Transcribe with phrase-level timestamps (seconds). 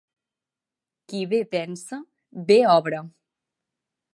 [1.11, 1.99] Qui bé pensa,
[2.49, 3.03] bé obra.